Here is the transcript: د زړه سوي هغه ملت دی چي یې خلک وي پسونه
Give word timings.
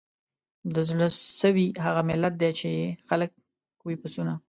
د 0.73 0.75
زړه 0.89 1.07
سوي 1.41 1.67
هغه 1.85 2.01
ملت 2.09 2.33
دی 2.41 2.51
چي 2.59 2.69
یې 2.77 2.87
خلک 3.07 3.31
وي 3.85 3.95
پسونه 4.01 4.33